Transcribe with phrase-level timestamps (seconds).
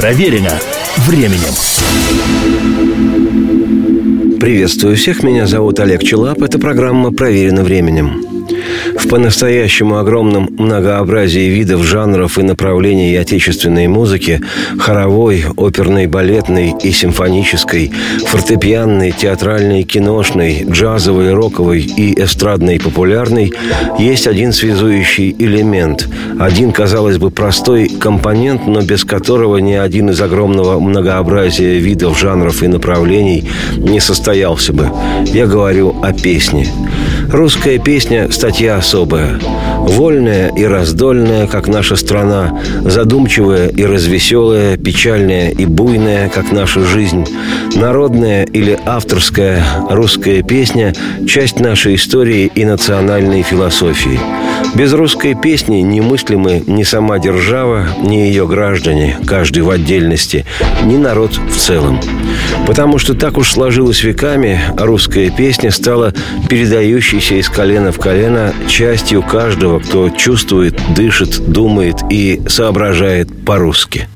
[0.00, 0.58] Проверено
[1.06, 1.52] временем.
[4.40, 6.40] Приветствую всех, меня зовут Олег Челап.
[6.40, 8.29] Это программа «Проверено временем».
[9.10, 14.40] По-настоящему огромном многообразии видов, жанров и направлений отечественной музыки–
[14.78, 17.90] хоровой, оперной, балетной и симфонической,
[18.26, 23.52] фортепианной, театральной, киношной, джазовой, роковой и эстрадной популярной–
[23.98, 26.08] есть один связующий элемент,
[26.38, 32.62] один, казалось бы, простой компонент, но без которого ни один из огромного многообразия видов, жанров
[32.62, 34.88] и направлений не состоялся бы.
[35.26, 36.68] Я говорю о песне.
[37.32, 39.38] Русская песня– статья особая.
[39.78, 47.24] Вольная и раздольная, как наша страна, задумчивая и развеселая, печальная и буйная, как наша жизнь,
[47.76, 50.92] народная или авторская русская песня–
[51.28, 54.18] часть нашей истории и национальной философии.
[54.74, 60.44] Без русской песни немыслимы ни сама держава, ни ее граждане, каждый в отдельности,
[60.84, 62.00] ни народ в целом.
[62.66, 66.12] Потому что так уж сложилось веками, русская песня стала
[67.20, 74.08] передающейся из колена в колено частью каждого, кто чувствует, дышит, думает и соображает по-русски.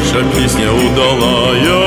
[0.00, 1.79] Наша песня удалая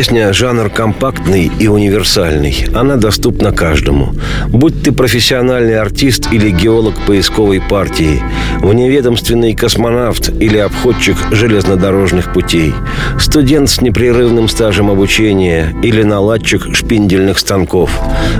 [0.00, 2.64] Песня– жанр компактный и универсальный.
[2.74, 4.14] Она доступна каждому.
[4.48, 8.22] Будь ты профессиональный артист или геолог поисковой партии,
[8.62, 12.72] вневедомственный космонавт или обходчик железнодорожных путей,
[13.18, 17.90] студент с непрерывным стажем обучения или наладчик шпиндельных станков,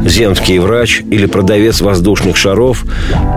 [0.03, 2.87] земский врач или продавец воздушных шаров,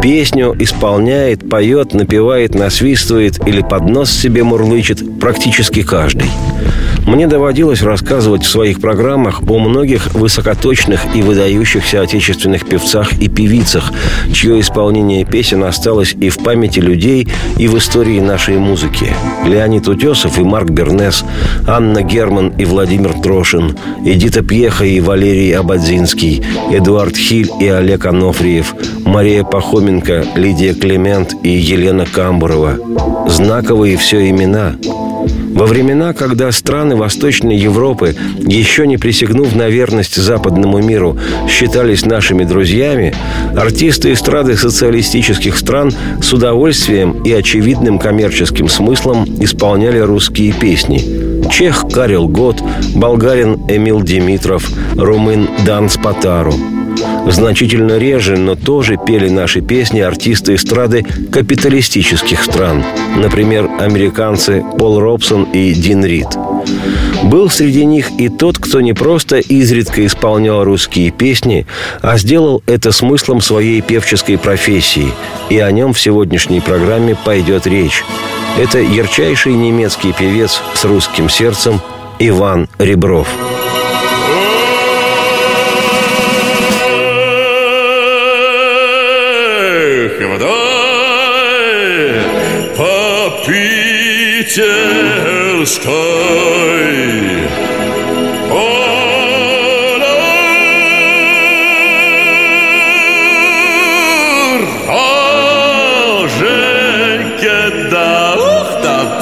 [0.01, 6.30] песню исполняет, поет, напевает, насвистывает или под нос себе мурлычет практически каждый–
[7.05, 13.91] мне доводилось рассказывать в своих программах о многих высокоточных и выдающихся отечественных певцах и певицах,
[14.33, 17.27] чье исполнение песен осталось и в памяти людей,
[17.57, 19.13] и в истории нашей музыки.
[19.45, 21.23] Леонид Утесов и Марк Бернес,
[21.67, 28.75] Анна Герман и Владимир Трошин, Эдита Пьеха и Валерий Абадзинский, Эдуард Хиль и Олег Анофриев,
[29.06, 32.77] Мария Пахоменко, Лидия Климент и Елена Камбурова.
[33.27, 34.75] Знаковые все имена.
[35.53, 41.17] Во времена, когда страны Восточной Европы, еще не присягнув на верность западному миру,
[41.47, 43.13] считались нашими друзьями,
[43.55, 51.47] артисты эстрады социалистических стран с удовольствием и очевидным коммерческим смыслом исполняли русские песни.
[51.51, 52.63] Чех Карел Гот,
[52.95, 56.56] болгарин Эмил Димитров, румын Дан Спатару–
[57.28, 62.84] Значительно реже, но тоже пели наши песни артисты эстрады капиталистических стран.
[63.18, 66.28] Например, американцы Пол Робсон и Дин Рид.
[67.24, 71.66] Был среди них и тот, кто не просто изредка исполнял русские песни,
[72.01, 75.07] а сделал это смыслом своей певческой профессии.
[75.50, 78.04] И о нем в сегодняшней программе пойдет речь.
[78.60, 81.81] Это ярчайший немецкий певец с русским сердцем
[82.19, 83.28] Иван Ребров.
[93.45, 94.74] Питерской.
[108.36, 109.19] ух да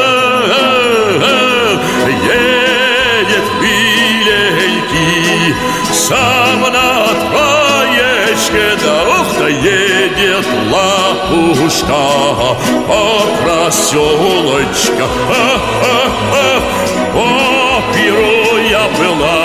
[6.11, 12.03] Сам на троечке, да едет лапушка
[12.89, 13.03] по
[13.41, 15.07] проселочка.
[17.13, 19.45] По пиру я была,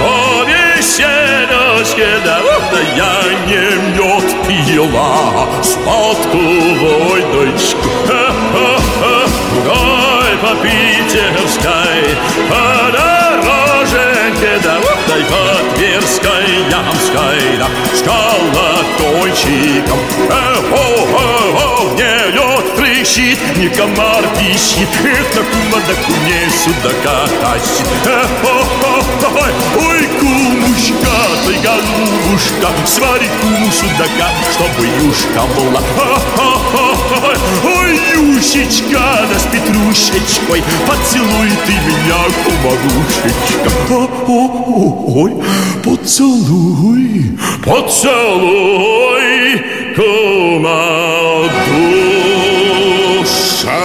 [0.00, 2.38] по веселочке, да
[2.96, 3.14] я
[3.46, 7.88] не мед пила, сладкую дочку.
[9.66, 12.16] Гуляй по питерской,
[12.48, 12.92] по
[14.42, 19.98] дороженьке, да ух, Каждой по Тверской, Ямской, да, с колокольчиком.
[20.30, 27.86] О-о-о, не лед трещит, не комар пищит, Эх, на кума да куне судака тащит.
[29.34, 29.52] Ой,
[29.86, 31.16] ой, кумушка,
[31.46, 35.82] ты голубушка, Свари куму судака, чтобы юшка была.
[37.64, 43.68] Ой, юшечка, да с петрушечкой, Поцелуй ты меня, кумарушечка.
[43.90, 45.34] О-о-о, Ой,
[45.84, 49.20] поцелуй, поцелуй,
[49.94, 51.50] кума
[53.18, 53.82] душечка.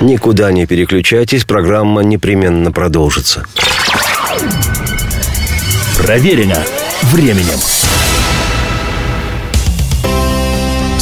[0.00, 3.44] Никуда не переключайтесь, программа непременно продолжится.
[5.96, 6.64] Проверено
[7.12, 7.60] временем.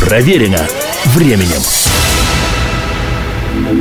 [0.00, 0.66] Проверено
[1.14, 1.99] временем.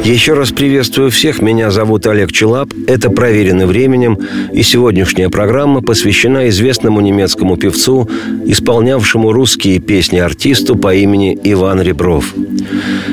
[0.03, 1.41] Еще раз приветствую всех.
[1.41, 2.69] Меня зовут Олег Челап.
[2.87, 4.17] Это «Проверено временем».
[4.51, 8.09] И сегодняшняя программа посвящена известному немецкому певцу,
[8.45, 12.33] исполнявшему русские песни артисту по имени Иван Ребров.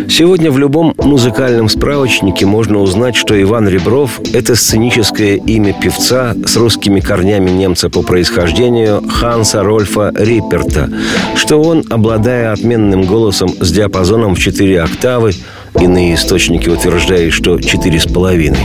[0.08, 6.56] Сегодня в любом музыкальном справочнике можно узнать, что Иван Ребров– это сценическое имя певца с
[6.56, 10.90] русскими корнями немца по происхождению Ханса Рольфа Рипперта,
[11.34, 15.32] что он, обладая отменным голосом с диапазоном в 4 октавы,
[15.80, 18.58] Иные источники утверждают, что четыре с половиной.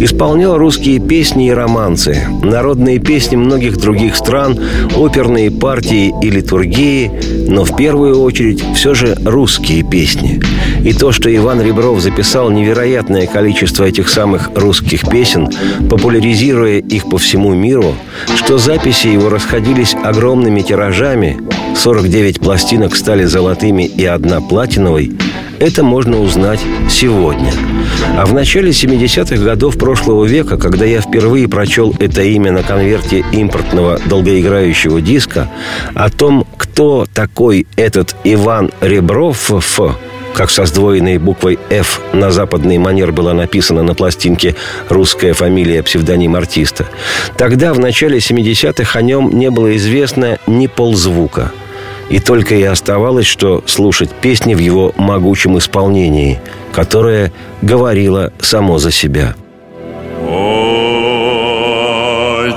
[0.00, 4.58] Исполнял русские песни и романсы, народные песни многих других стран,
[4.96, 7.12] оперные партии и литургии,
[7.48, 10.40] но в первую очередь все же русские песни.
[10.82, 15.48] И то, что Иван Ребров записал невероятное количество этих самых русских песен,
[15.88, 17.94] популяризируя их по всему миру,
[18.36, 21.38] что записи его расходились огромными тиражами,
[21.76, 25.12] 49 пластинок стали золотыми и одна платиновой–
[25.60, 26.60] это можно узнать
[26.90, 27.52] сегодня.
[28.16, 33.24] А в начале 70-х годов прошлого века, когда я впервые прочел это имя на конверте
[33.32, 35.50] импортного долгоиграющего диска,
[35.94, 39.50] о том, кто такой этот Иван Ребров,
[40.34, 44.54] как со сдвоенной буквой «Ф» на западный манер была написана на пластинке
[44.88, 46.86] русская фамилия псевдоним артиста.
[47.36, 51.50] Тогда, в начале 70-х, о нем не было известно ни ползвука.
[52.10, 56.40] И только и оставалось, что слушать песни в его могучем исполнении,
[56.72, 59.34] которое говорило само за себя.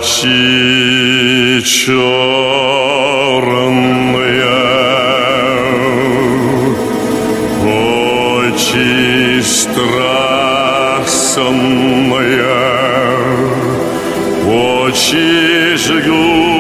[0.04, 0.62] Очи
[14.92, 16.51] очи жгучие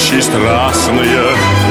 [0.00, 1.22] очи страстные,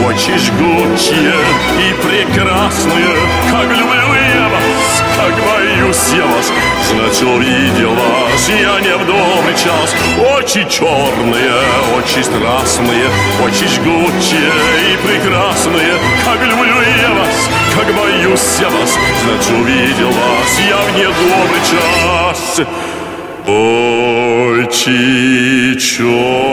[0.05, 1.35] очи жгучие
[1.79, 3.15] и прекрасные,
[3.51, 6.51] как люблю я вас, как боюсь я вас,
[6.89, 9.95] знать увидел вас я не в добрый час.
[10.35, 11.61] Очи черные,
[11.97, 13.09] очи страстные,
[13.43, 14.53] очи жгучие
[14.91, 15.93] и прекрасные,
[16.25, 18.91] как люблю я вас, как боюсь я вас,
[19.23, 22.41] знать увидел вас я в недобрый час.
[24.65, 24.99] Очи
[25.79, 26.49] черные,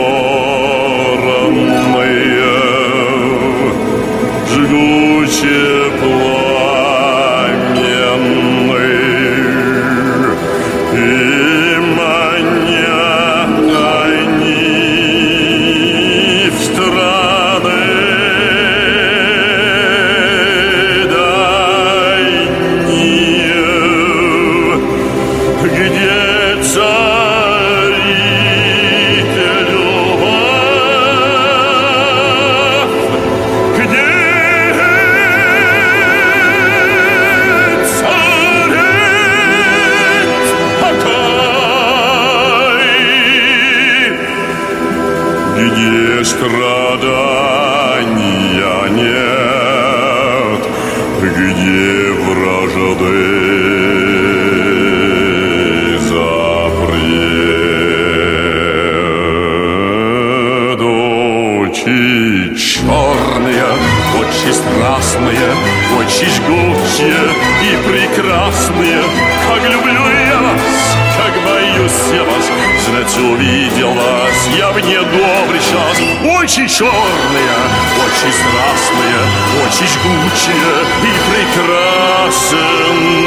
[78.31, 79.21] страстная,
[79.65, 83.26] очень жгучая и прекрасная.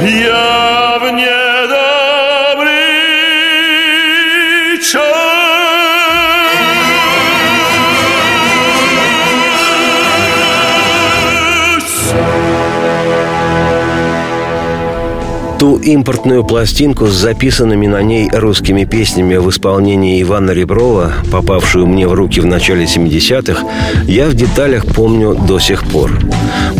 [0.00, 1.47] Ja w nie
[15.82, 22.14] импортную пластинку с записанными на ней русскими песнями в исполнении Ивана Реброва, попавшую мне в
[22.14, 23.64] руки в начале 70-х,
[24.04, 26.12] я в деталях помню до сих пор.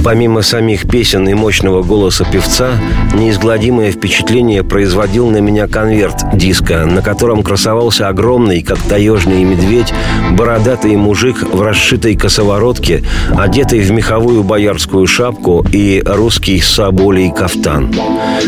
[0.04, 2.70] Помимо самих песен и мощного голоса певца,
[3.14, 9.92] неизгладимое впечатление производил на меня конверт диска, на котором красовался огромный, как таежный медведь,
[10.32, 13.02] бородатый мужик в расшитой косоворотке,
[13.36, 17.94] одетый в меховую боярскую шапку и русский соболей кафтан.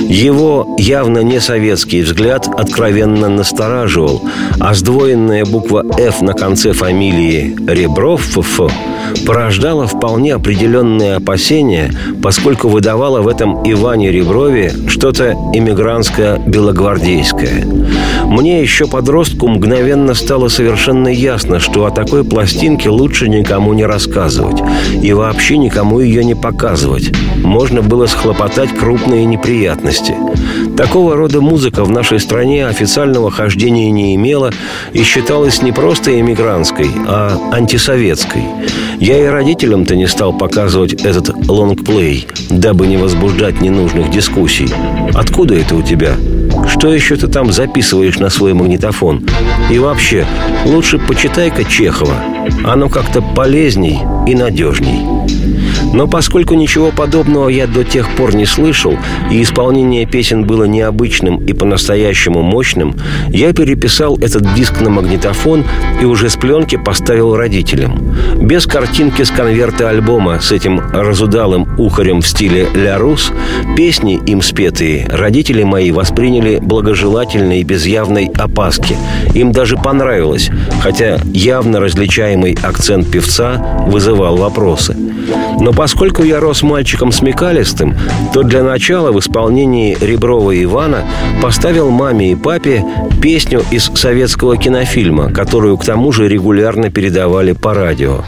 [0.09, 0.40] Его
[0.79, 4.23] явно не советский взгляд откровенно настораживал,
[4.59, 8.73] а сдвоенная буква «Ф» на конце фамилии Ребров ФФ
[9.27, 11.93] порождала вполне определенные опасения,
[12.23, 17.67] поскольку выдавала в этом Иване Реброве что-то иммигрантское белогвардейское.
[18.25, 24.63] Мне еще подростку мгновенно стало совершенно ясно, что о такой пластинке лучше никому не рассказывать
[25.03, 27.13] и вообще никому ее не показывать.
[27.43, 30.15] Можно было схлопотать крупные неприятности.
[30.77, 34.53] Такого рода музыка в нашей стране официального хождения не имела
[34.93, 38.43] и считалась не просто эмигрантской, а антисоветской.
[38.99, 44.69] Я и родителям-то не стал показывать этот лонгплей, дабы не возбуждать ненужных дискуссий.
[45.15, 46.15] Откуда это у тебя?
[46.69, 49.27] Что еще ты там записываешь на свой магнитофон?
[49.71, 50.27] И вообще,
[50.65, 52.17] лучше почитай-ка Чехова.
[52.65, 55.01] Оно как-то полезней и надежней.
[55.93, 58.97] Но поскольку ничего подобного я до тех пор не слышал,
[59.31, 62.95] и исполнение песен было необычным и по-настоящему мощным,
[63.29, 65.65] я переписал этот диск на магнитофон
[66.01, 68.15] и уже с пленки поставил родителям.
[68.41, 73.33] Без картинки с конверта альбома с этим разудалым ухарем в стиле «Ля Рус»,
[73.77, 78.97] песни, им спетые, родители мои восприняли благожелательно и без явной опаски.
[79.35, 80.51] Им даже понравилось,
[80.83, 84.97] хотя явно различаемый акцент певца вызывал вопросы.
[85.61, 87.97] Но поскольку я рос мальчиком смекалистым,
[88.35, 91.07] то для начала в исполнении Реброва Ивана
[91.41, 92.85] поставил маме и папе
[93.23, 98.25] песню из советского кинофильма, которую к тому же регулярно передавали по радио.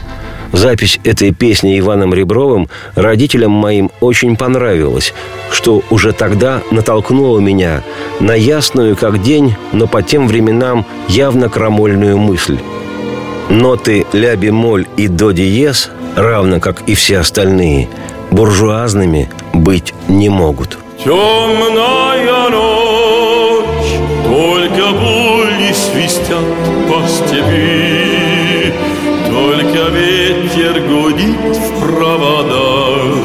[0.51, 5.13] Запись этой песни Иваном Ребровым родителям моим очень понравилась,
[5.51, 7.83] что уже тогда натолкнуло меня
[8.19, 12.57] на ясную как день, но по тем временам явно крамольную мысль.
[13.51, 17.89] Ноты ля-бемоль и до-диез равно как и все остальные,
[18.31, 20.77] буржуазными быть не могут.
[21.03, 23.65] Темная ночь,
[24.23, 26.45] только були свистят
[26.87, 28.73] по степи,
[29.27, 33.17] Только ветер гудит в проводах,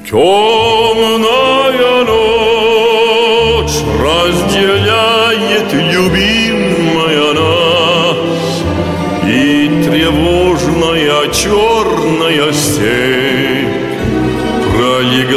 [0.09, 8.63] Темная ночь разделяет любимая нас
[9.27, 9.37] И
[9.83, 13.08] тревожная черная степь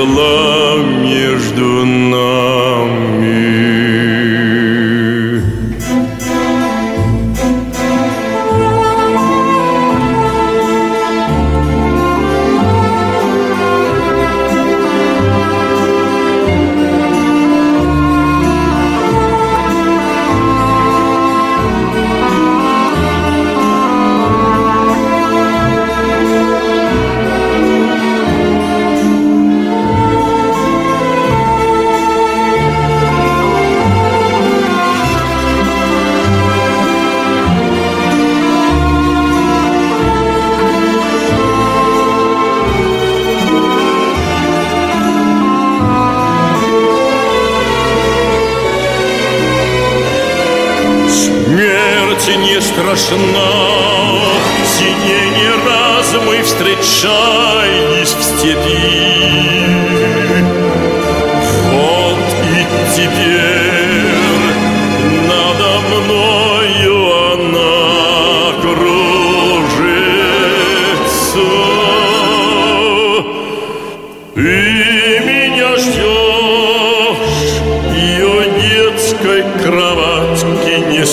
[0.03, 0.52] пролегла между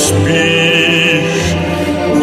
[0.10, 1.54] спишь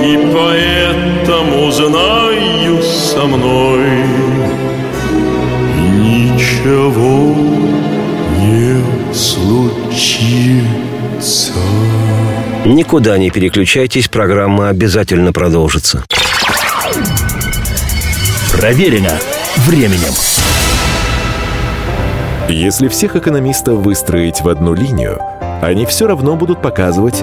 [0.03, 3.87] и поэтому знаю со мной
[5.95, 7.35] Ничего
[8.41, 10.27] не случится
[12.65, 16.05] Никуда не переключайтесь, программа обязательно продолжится.
[18.53, 19.13] Проверено
[19.59, 20.13] временем.
[22.49, 25.21] Если всех экономистов выстроить в одну линию,
[25.63, 27.23] они все равно будут показывать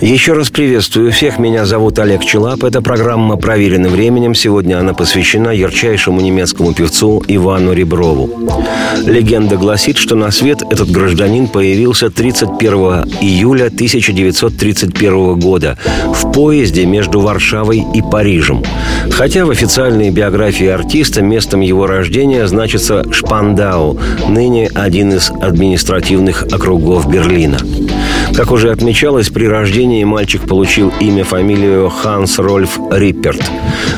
[0.00, 1.40] Еще раз приветствую всех.
[1.40, 2.62] Меня зовут Олег Челап.
[2.62, 4.32] Эта программа «Проверенным временем».
[4.32, 8.30] Сегодня она посвящена ярчайшему немецкому певцу Ивану Реброву.
[9.04, 12.72] Легенда гласит, что на свет этот гражданин появился 31
[13.20, 15.76] июля 1931 года
[16.14, 18.62] в поезде между Варшавой и Парижем.
[19.10, 27.10] Хотя в официальной биографии артиста местом его рождения значится Шпандау, ныне один из административных округов
[27.10, 27.58] Берлина.
[28.38, 33.42] Как уже отмечалось, при рождении мальчик получил имя, фамилию Ханс Рольф Рипперт.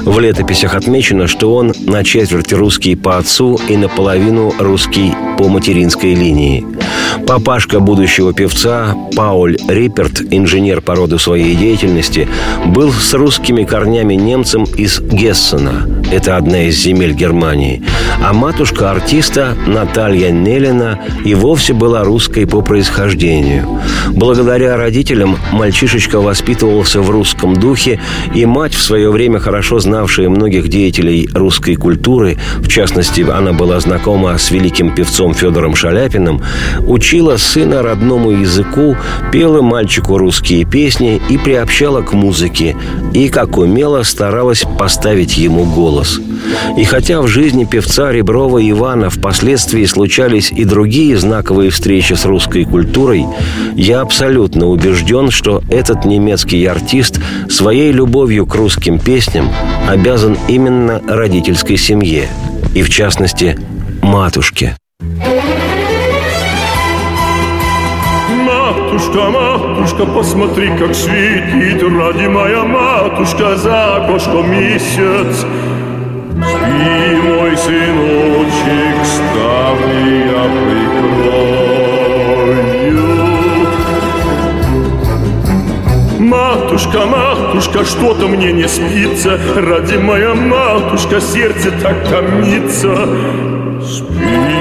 [0.00, 6.14] В летописях отмечено, что он на четверть русский по отцу и наполовину русский по материнской
[6.14, 6.64] линии.
[7.26, 12.26] Папашка будущего певца Пауль Рипперт, инженер по роду своей деятельности,
[12.64, 15.99] был с русскими корнями немцем из Гессена.
[16.11, 17.83] Это одна из земель Германии.
[18.20, 23.81] А матушка артиста Наталья Нелина и вовсе была русской по происхождению.
[24.11, 28.01] Благодаря родителям мальчишечка воспитывался в русском духе,
[28.35, 33.79] и мать, в свое время хорошо знавшая многих деятелей русской культуры, в частности, она была
[33.79, 36.42] знакома с великим певцом Федором Шаляпиным,
[36.87, 38.96] учила сына родному языку,
[39.31, 42.77] пела мальчику русские песни и приобщала к музыке,
[43.14, 45.99] и, как умело, старалась поставить ему голос.
[46.76, 52.64] И хотя в жизни певца Реброва Ивана впоследствии случались и другие знаковые встречи с русской
[52.64, 53.26] культурой,
[53.74, 59.48] я абсолютно убежден, что этот немецкий артист своей любовью к русским песням
[59.88, 62.28] обязан именно родительской семье,
[62.74, 63.58] и в частности
[64.02, 64.76] матушке.
[69.00, 75.44] Матушка, матушка, посмотри, как светит Ради моя матушка за окошком месяц
[76.48, 81.40] Спи, мой сыночек, ставни я прикрою
[86.18, 89.38] Матушка, матушка, что-то мне не спится.
[89.57, 93.09] Ради моя матушка, сердце так томится.
[93.83, 94.60] Спи,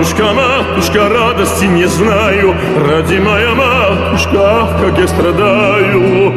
[0.00, 2.54] Матушка, матушка, радости не знаю,
[2.88, 6.32] Ради моя матушка, как я страдаю.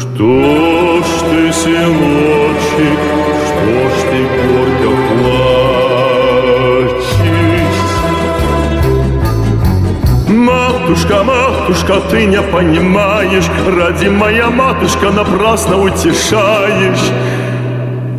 [0.00, 2.98] Что ж ты, сыночек,
[3.46, 4.90] что ж ты горько
[5.22, 7.12] плачешь?
[10.28, 17.12] Матушка, матушка, ты не понимаешь, Ради моя матушка напрасно утешаешь.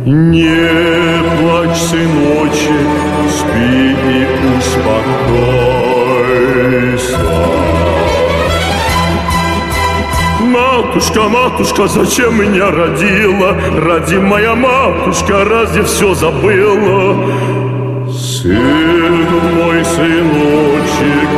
[0.06, 2.88] Не плачь, сыночек,
[3.28, 3.89] спи
[10.90, 13.54] Матушка, матушка, зачем меня родила?
[13.86, 17.30] Ради моя матушка, разве все забыла?
[18.10, 19.24] Сын
[19.54, 21.28] мой, сыночек,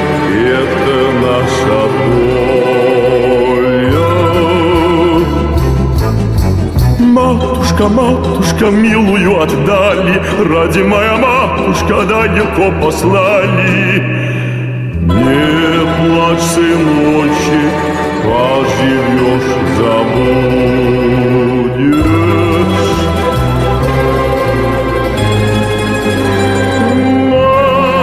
[0.46, 1.78] это наша
[2.62, 3.62] доля.
[6.98, 14.02] Матушка, матушка, милую отдали, Ради моя матушка далеко послали.
[15.02, 17.91] Не плачь, сыночек,
[18.22, 20.52] поживешь, забудешь.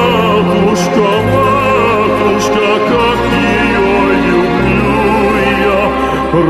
[0.10, 3.92] Матушка, матушка, как ее
[4.28, 5.02] люблю
[5.70, 5.82] я,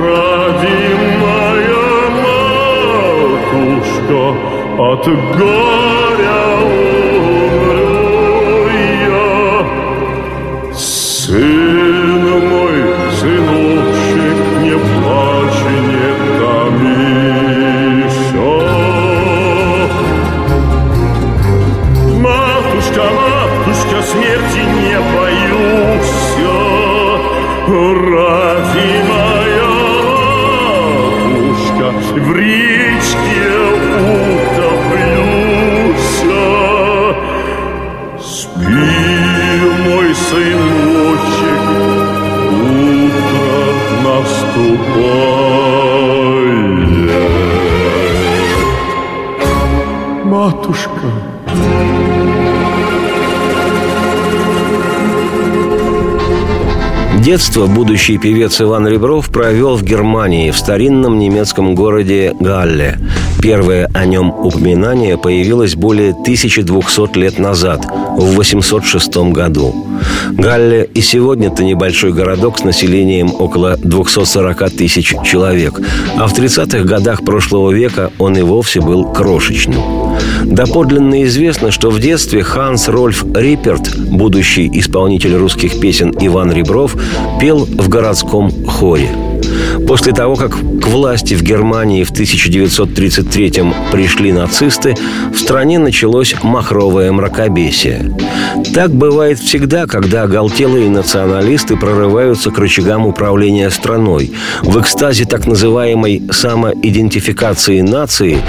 [0.01, 0.79] ради
[1.21, 1.89] моя
[3.45, 4.21] матушка,
[4.77, 5.03] от
[5.37, 5.98] горя
[27.69, 28.38] Hurrah!
[57.29, 62.97] Детство будущий певец Иван Ребров провел в Германии, в старинном немецком городе Галле.
[63.39, 69.75] Первое о нем упоминание появилось более 1200 лет назад, в 806 году.
[70.31, 75.79] Галле и сегодня-то небольшой городок с населением около 240 тысяч человек,
[76.17, 80.08] а в 30-х годах прошлого века он и вовсе был крошечным.
[80.43, 86.95] Доподлинно известно, что в детстве Ханс Рольф Риперт, будущий исполнитель русских песен Иван Ребров,
[87.39, 89.09] пел в городском хоре.
[89.87, 90.55] После того, как
[90.89, 94.95] власти в Германии в 1933-м пришли нацисты,
[95.33, 98.15] в стране началось махровое мракобесие.
[98.73, 104.31] Так бывает всегда, когда оголтелые националисты прорываются к рычагам управления страной.
[104.61, 108.39] В экстазе так называемой самоидентификации нации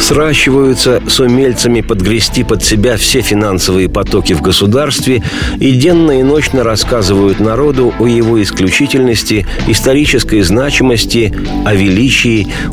[0.00, 5.22] сращиваются с умельцами подгрести под себя все финансовые потоки в государстве
[5.58, 11.34] и денно и ночно рассказывают народу о его исключительности, исторической значимости,
[11.64, 11.89] о величии,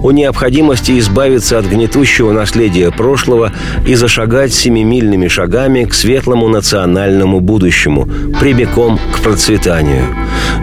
[0.04, 3.52] о необходимости избавиться от гнетущего наследия прошлого
[3.86, 8.08] и зашагать семимильными шагами к светлому национальному будущему,
[8.40, 10.06] прямиком к процветанию.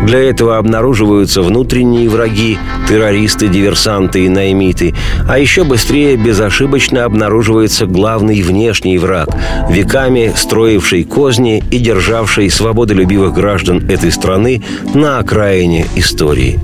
[0.04, 4.94] Для этого обнаруживаются внутренние враги, террористы, диверсанты и наймиты,
[5.28, 9.28] а еще быстрее безошибочно обнаруживается главный внешний враг,
[9.70, 14.62] веками строивший козни и державший свободолюбивых граждан этой страны
[14.94, 16.60] на окраине истории.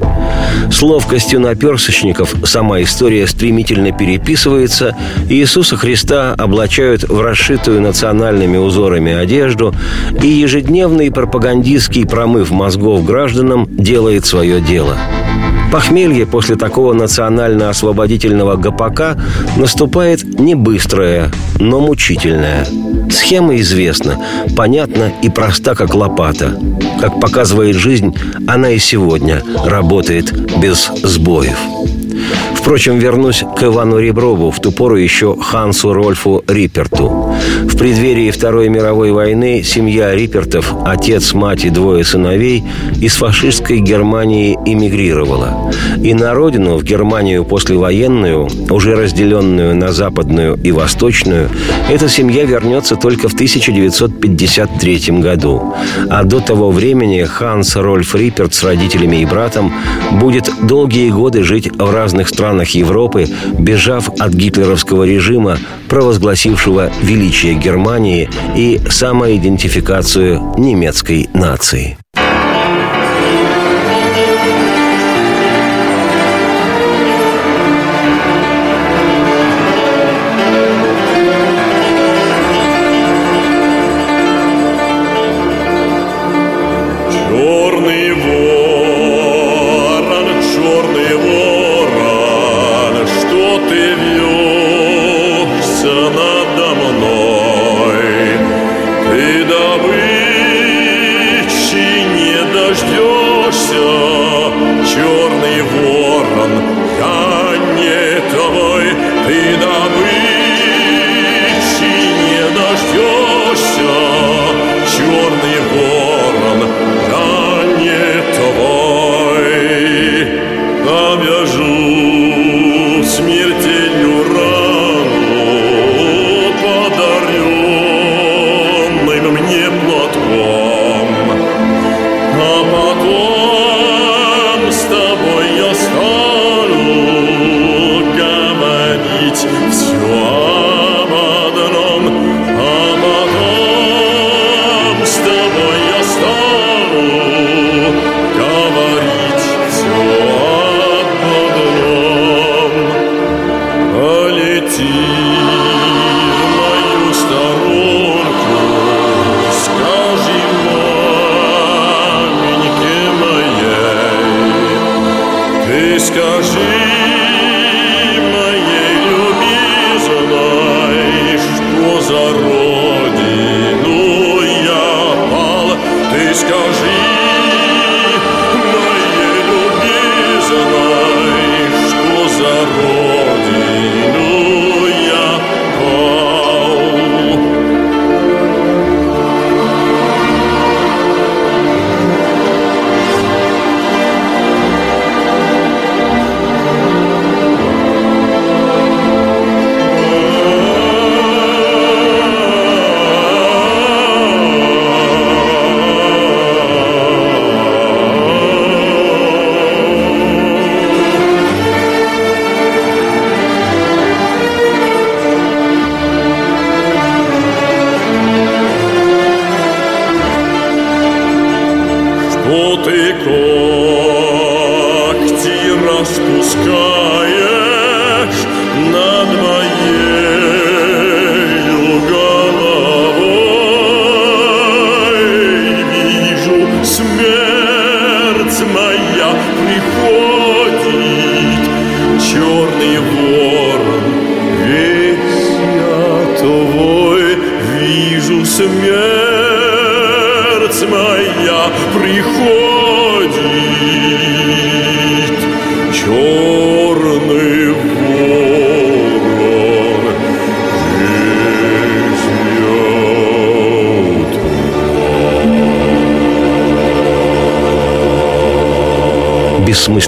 [0.70, 1.40] С ловкостью
[1.80, 4.94] наперсочников сама история стремительно переписывается,
[5.30, 9.74] Иисуса Христа облачают в расшитую национальными узорами одежду,
[10.22, 14.96] и ежедневный пропагандистский промыв мозгов гражданам делает свое дело–
[15.70, 19.16] Похмелье после такого национально-освободительного ГПК
[19.56, 22.66] наступает не быстрое, но мучительное.
[23.10, 24.18] Схема известна,
[24.56, 26.58] понятна и проста, как лопата.
[27.00, 28.14] Как показывает жизнь,
[28.46, 31.58] она и сегодня работает без сбоев.
[32.60, 37.34] Впрочем, вернусь к Ивану Реброву, в ту пору еще Хансу Рольфу Рипперту.
[37.62, 42.62] В преддверии Второй мировой войны семья Риппертов, отец, мать и двое сыновей,
[43.00, 45.72] из фашистской Германии эмигрировала.
[46.02, 51.48] И на родину, в Германию послевоенную, уже разделенную на западную и восточную,
[51.88, 55.74] эта семья вернется только в 1953 году.
[56.10, 59.72] А до того времени Ханс Рольф Рипперт с родителями и братом
[60.12, 65.56] будет долгие годы жить в разных странах странах Европы, бежав от гитлеровского режима,
[65.88, 71.96] провозгласившего величие Германии и самоидентификацию немецкой нации.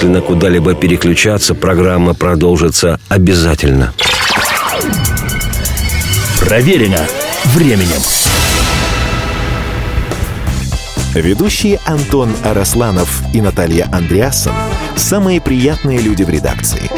[0.02, 3.92] Бессмысленно куда-либо переключаться, программа продолжится обязательно.
[6.40, 7.06] Проверено
[7.54, 8.02] временем.
[11.14, 14.54] Ведущие Антон Арасланов и Наталья Андреасон–
[14.96, 16.90] самые приятные люди в редакции.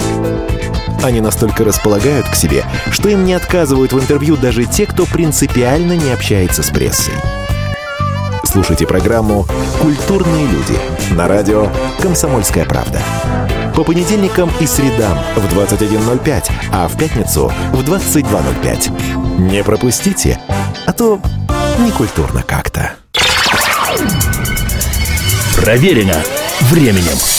[1.03, 5.93] Они настолько располагают к себе, что им не отказывают в интервью даже те, кто принципиально
[5.93, 7.13] не общается с прессой.
[8.55, 9.49] Слушайте программу
[9.83, 10.79] «Культурные люди»
[11.17, 11.67] на радио
[12.01, 13.01] «Комсомольская правда».
[13.75, 19.51] По понедельникам и средам в 21.05, а в пятницу в 22.05.
[19.51, 20.39] Не пропустите,
[20.87, 21.21] а то
[21.81, 22.93] некультурно как-то.
[25.57, 26.23] Проверено
[26.71, 27.34] временем.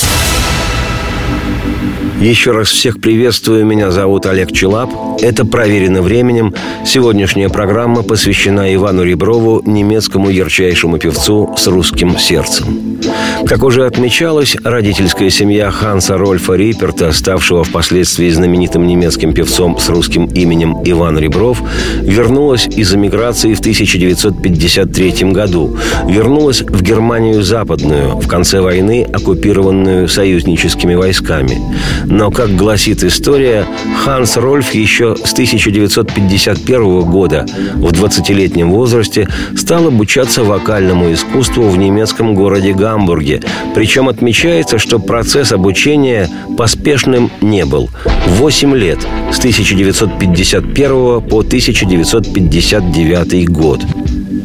[2.19, 3.65] Еще раз всех приветствую.
[3.65, 4.89] Меня зовут Олег Челап.
[5.21, 6.53] Это «Проверено временем».
[6.85, 12.99] Сегодняшняя программа посвящена Ивану Реброву, немецкому ярчайшему певцу с русским сердцем.
[13.45, 20.25] Как уже отмечалось, родительская семья Ханса Рольфа Риперта, ставшего впоследствии знаменитым немецким певцом с русским
[20.25, 21.61] именем Иван Ребров,
[22.01, 25.77] вернулась из эмиграции в 1953 году.
[26.07, 31.59] Вернулась в Германию Западную, в конце войны оккупированную союзническими войсками.
[32.07, 33.65] Но, как гласит история,
[34.03, 42.35] Ханс Рольф еще с 1951 года в 20-летнем возрасте стал обучаться вокальному искусству в немецком
[42.35, 43.41] городе Гамбурге.
[43.73, 47.89] Причем отмечается, что процесс обучения поспешным не был.
[48.27, 48.99] Восемь лет
[49.31, 53.81] с 1951 по 1959 год.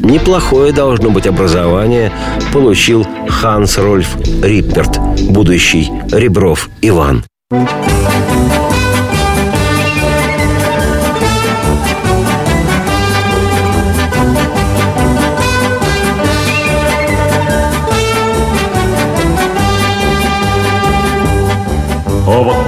[0.03, 2.11] Неплохое должно быть образование
[2.53, 7.25] получил Ханс Рольф Рипперт, будущий Ребров Иван.
[7.53, 7.63] Вот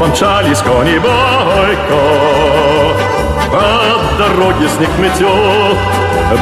[0.00, 2.00] помчались кони бойко
[3.52, 5.78] По дороге снег метет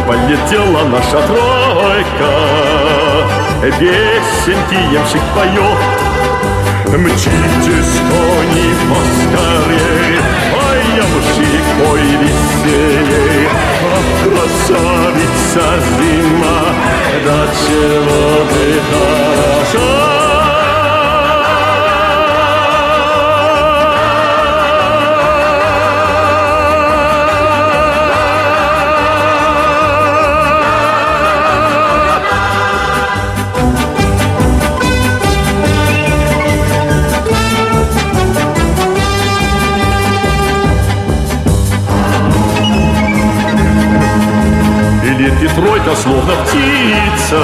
[0.07, 2.33] Полетела наша тройка
[3.79, 6.10] Песенки ямщик поет
[6.99, 10.19] Мчитесь, кони, поскорей
[10.53, 13.49] А ямщик, ой, веселей.
[13.95, 15.65] Ах, красавица
[15.99, 16.63] зима
[17.25, 20.20] Да чего ты хороша
[45.55, 47.43] тройка, словно птица.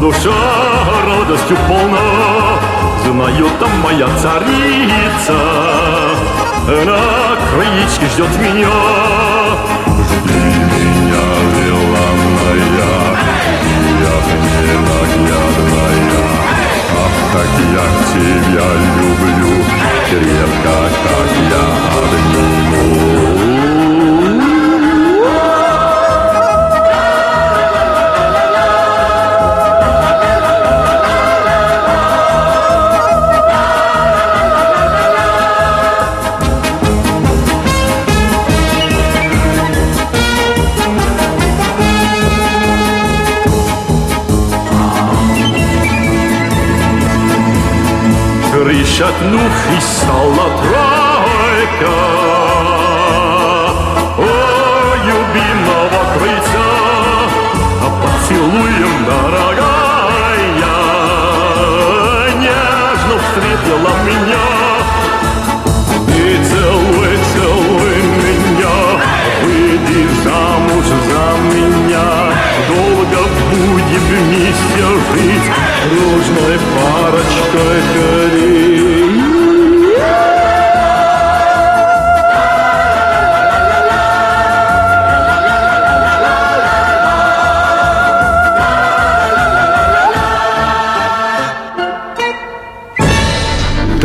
[0.00, 0.30] Душа
[1.06, 1.98] радостью полна,
[3.04, 5.38] знаю, там моя царица.
[6.68, 7.00] На
[7.50, 8.78] краечке ждет меня.
[10.08, 12.94] Жди меня, желанная, я
[14.84, 16.22] ненаглядная.
[17.00, 19.52] Ах, как я тебя люблю,
[20.08, 21.64] крепко, как я
[21.98, 23.57] обниму.
[48.98, 49.40] Шатнув
[49.70, 51.94] и стала тройка.
[54.18, 56.70] О, любимого крыльца
[58.02, 60.38] Поцелуем, дорогая
[62.40, 64.48] Нежно встретила меня.
[66.08, 68.78] И целуй, целуй меня.
[69.44, 71.24] Выйди замуж за
[71.54, 72.08] меня.
[72.66, 73.20] Долго
[73.52, 75.48] будем вместе жить.
[75.88, 78.57] Дружной парочкой гореть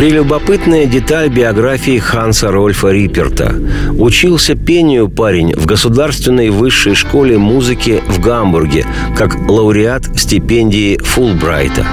[0.03, 3.55] Прелюбопытная деталь биографии Ханса Рольфа Риперта.
[3.97, 8.85] Учился пению парень в государственной высшей школе музыки в Гамбурге,
[9.15, 11.87] как лауреат стипендии Фулбрайта.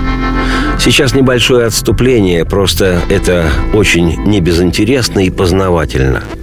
[0.80, 6.24] Сейчас небольшое отступление, просто это очень небезынтересно и познавательно–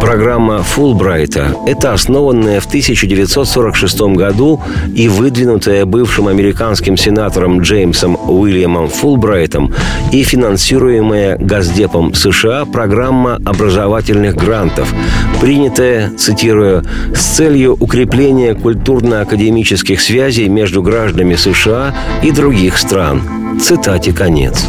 [0.00, 4.60] Программа Фулбрайта– это основанная в 1946 году
[4.94, 9.74] и выдвинутая бывшим американским сенатором Джеймсом Уильямом Фулбрайтом
[10.10, 14.92] и финансируемая Газдепом США программа образовательных грантов,
[15.40, 16.82] принятая, цитирую,
[17.14, 23.22] «с целью укрепления культурно-академических связей между гражданами США и других стран».
[23.60, 24.64] Цитате конец.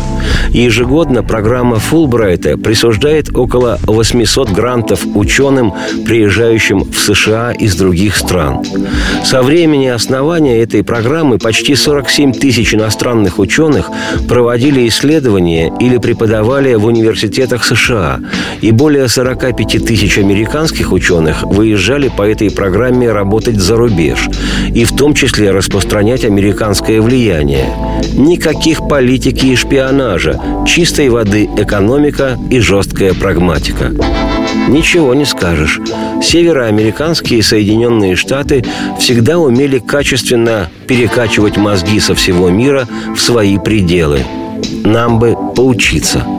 [0.50, 5.74] Ежегодно программа Фулбрайта присуждает около 800 грантов ученым,
[6.06, 8.64] приезжающим в США из других стран.
[9.24, 13.90] Со времени основания этой программы почти 47 тысяч иностранных ученых
[14.28, 18.20] проводили исследования или преподавали в университетах США,
[18.62, 24.28] и более 45 тысяч американских ученых выезжали по этой программе работать за рубеж,
[24.74, 27.74] и в том числе распространять американское влияние.
[28.14, 33.92] Никаких политики и шпионажа, чистой воды экономика и жесткая прагматика.
[34.68, 35.80] Ничего не скажешь.
[36.24, 38.64] Североамериканские Соединенные Штаты
[39.00, 44.22] всегда умели качественно перекачивать мозги со всего мира в свои пределы.
[44.84, 46.26] Нам бы поучиться–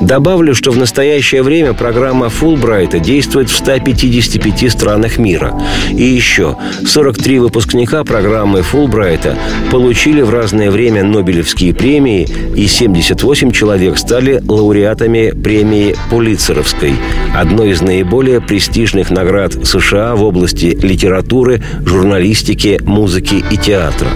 [0.00, 5.60] Добавлю, что в настоящее время программа Фулбрайта действует в 155 странах мира.
[5.90, 9.36] И еще 43 выпускника программы Фулбрайта
[9.70, 16.94] получили в разное время Нобелевские премии, и 78 человек стали лауреатами премии Пулитцеровской,
[17.34, 24.08] одной из наиболее престижных наград США в области литературы, журналистики, музыки и театра.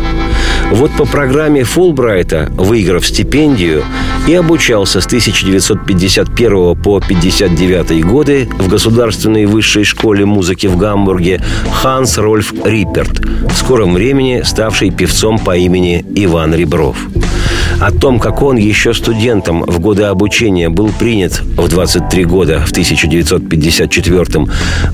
[0.72, 3.84] Вот по программе Фулбрайта, выиграв стипендию,
[4.26, 12.16] и обучался с 1951 по 1959 годы в Государственной высшей школе музыки в Гамбурге Ханс
[12.16, 16.96] Рольф Риперт, в скором времени ставший певцом по имени Иван Ребров.
[17.82, 22.70] О том, как он еще студентом в годы обучения был принят в 23 года в
[22.70, 24.24] 1954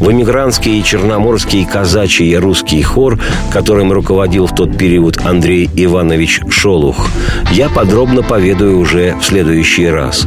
[0.00, 3.20] в эмигрантский черноморский казачий русский хор,
[3.52, 7.08] которым руководил в тот период Андрей Иванович Шолух,
[7.52, 10.26] я подробно поведаю уже в следующий раз.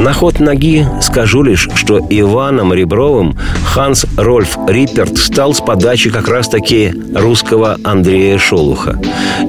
[0.00, 3.36] На ход ноги скажу лишь, что Иваном Ребровым
[3.66, 8.98] Ханс Рольф Рипперт стал с подачи как раз-таки русского Андрея Шолуха.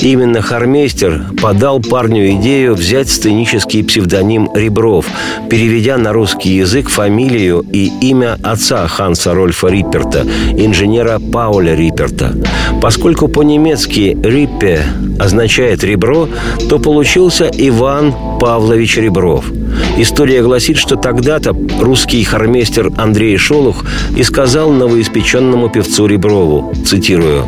[0.02, 5.06] Именно Хармейстер подал парню идею взять сценический псевдоним Ребров,
[5.49, 12.36] переведя на русский язык фамилию и имя отца Ханса Рольфа Рипперта, инженера Пауля Рипперта.
[12.82, 14.84] Поскольку по-немецки «риппе»
[15.18, 16.28] означает «ребро»,
[16.68, 19.45] то получился Иван Павлович Ребров–
[19.97, 27.45] История гласит, что тогда-то русский хормейстер Андрей Шолух и сказал новоиспеченному певцу Реброву, цитирую,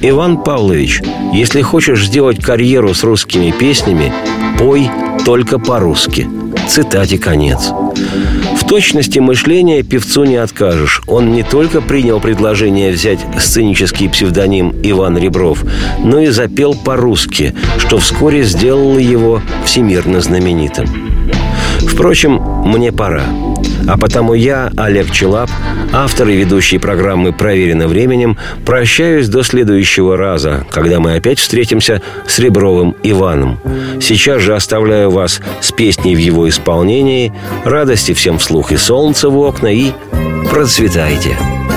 [0.00, 1.02] «Иван Павлович,
[1.32, 4.12] если хочешь сделать карьеру с русскими песнями,
[4.58, 4.88] пой
[5.24, 6.28] только по-русски».
[6.68, 7.70] Цитате конец.
[8.56, 11.00] В точности мышления певцу не откажешь.
[11.06, 15.64] Он не только принял предложение взять сценический псевдоним Иван Ребров,
[16.04, 21.07] но и запел по-русски, что вскоре сделало его всемирно знаменитым.
[21.98, 23.24] Впрочем, мне пора.
[23.88, 25.50] А потому я, Олег Челап,
[25.92, 32.38] автор и ведущий программы «Проверено временем», прощаюсь до следующего раза, когда мы опять встретимся с
[32.38, 33.58] Ребровым Иваном.
[34.00, 37.32] Сейчас же оставляю вас с песней в его исполнении,
[37.64, 39.90] радости всем вслух и солнца в окна, и
[40.52, 41.36] процветайте!
[41.36, 41.67] Как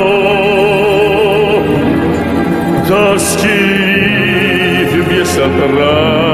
[2.88, 3.82] Тоски
[5.10, 6.31] безотраден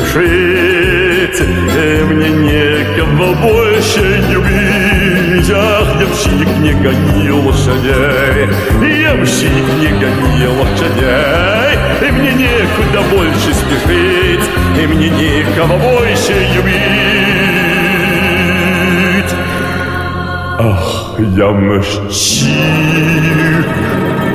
[0.00, 1.40] спешить,
[2.10, 4.60] Мне некого больше любить.
[5.30, 8.48] нельзя, ямщик не гони лошадей,
[9.02, 11.74] ямщик не гони лошадей,
[12.06, 14.46] и мне некуда больше спешить,
[14.80, 16.80] и мне никого больше любить.
[20.58, 22.48] Ах, ямщик,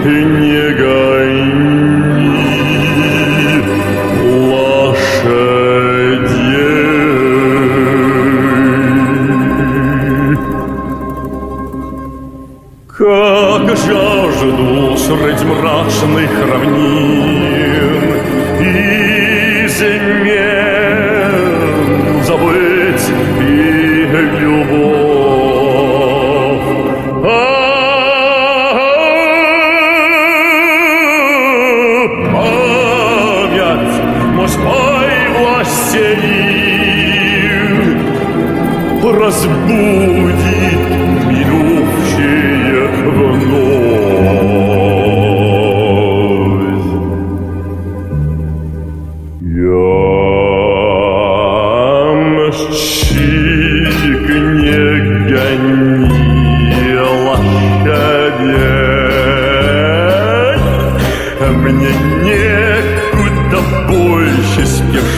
[0.03, 2.44] не гони
[15.45, 18.03] мрачных равнин
[19.65, 20.25] измен
[22.23, 23.07] забыть
[23.39, 24.07] и
[24.39, 25.45] любовь.
[27.23, 27.29] А,
[32.33, 33.95] Память
[34.35, 36.45] морской властелин
[39.03, 40.54] разбудит
[64.55, 65.11] больше спешить,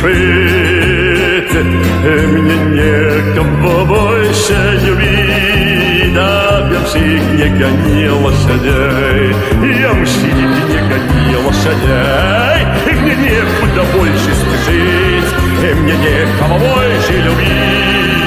[2.32, 6.14] мне некого больше любить.
[6.16, 9.36] Да, ямщик, не гони лошадей,
[9.82, 10.34] ямщик,
[10.70, 12.62] не гони лошадей,
[13.02, 15.32] мне некуда больше спешить,
[15.82, 18.27] мне некого больше любить.